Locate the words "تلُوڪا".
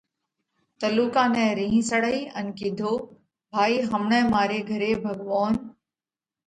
0.79-1.23